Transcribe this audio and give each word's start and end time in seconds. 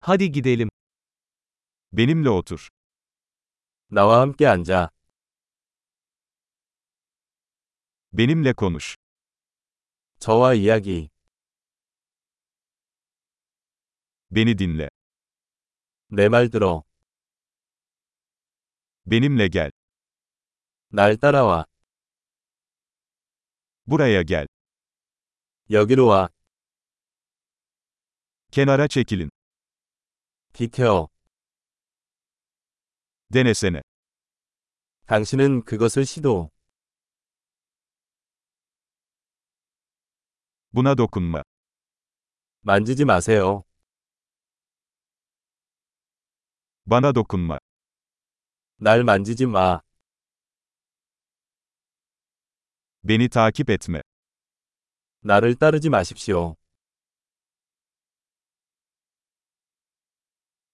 Hadi 0.00 0.32
gidelim. 0.32 0.68
Benimle 1.92 2.30
otur. 2.30 2.68
나와 3.90 4.20
함께 4.20 4.46
앉아. 4.46 4.90
Benimle 8.12 8.52
konuş. 8.52 8.96
저와 10.20 10.54
이야기. 10.54 11.10
Beni 14.30 14.58
dinle. 14.58 14.90
내 16.08 16.28
말 16.28 16.48
들어. 16.50 16.82
Benimle 19.06 19.48
gel. 19.48 19.70
날 20.88 21.16
따라와. 21.16 21.66
Buraya 23.86 24.22
gel. 24.22 24.46
여기로 25.70 26.06
와. 26.06 26.28
Kenara 28.52 28.88
çekilin. 28.88 29.30
비켜. 30.52 31.08
Denesene. 33.32 33.80
당신은 35.06 35.64
그것을 35.64 36.04
시도. 36.04 36.50
Buna 40.72 40.94
dokunma. 40.94 41.42
만지지 42.62 43.04
마세요. 43.04 43.64
Bana 46.88 47.12
dokunma. 47.12 47.58
날 48.76 49.04
만지지 49.04 49.46
마. 49.46 49.80
Beni 53.02 53.28
takip 53.28 53.72
etme. 53.72 54.00
나를 55.22 55.54
따르지 55.54 55.88
마십시오. 55.88 56.56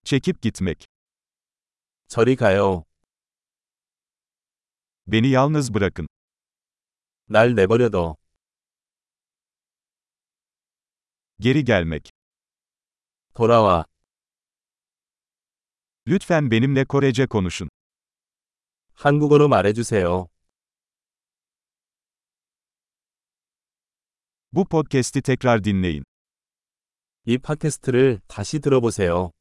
Çekip 0.05 0.41
gitmek. 0.41 0.85
저리 2.07 2.35
가요. 2.35 2.83
Beni 5.07 5.27
yalnız 5.29 5.73
bırakın. 5.73 6.07
날 7.29 7.55
내버려둬. 7.55 8.15
Geri 11.39 11.63
gelmek. 11.65 12.09
돌아와. 13.33 13.85
Lütfen 16.07 16.51
benimle 16.51 16.85
Korece 16.85 17.27
konuşun. 17.27 17.69
한국어로 18.93 19.47
말해주세요. 19.47 20.27
Bu 24.51 24.65
podcast'i 24.65 25.21
tekrar 25.21 25.63
dinleyin. 25.63 26.03
이 27.25 27.37
팟캐스트를 27.37 28.19
다시 28.27 28.59
들어보세요. 28.59 29.31